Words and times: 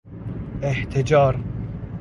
احتجار 0.61 1.43